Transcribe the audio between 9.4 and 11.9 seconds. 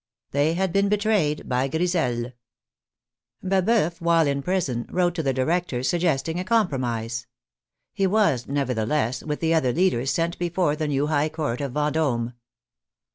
the other leaders sent before the new high court of